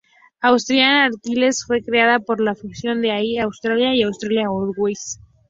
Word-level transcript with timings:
Austrian 0.41 1.11
Airlines 1.27 1.63
fue 1.63 1.83
creada 1.83 2.17
por 2.17 2.41
la 2.41 2.55
fusión 2.55 3.03
de 3.03 3.09
Air 3.11 3.41
Austria 3.41 3.93
y 3.93 4.01
Austrian 4.01 4.47
Airways. 4.47 5.19